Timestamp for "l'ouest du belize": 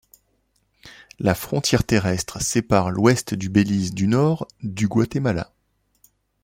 2.89-3.93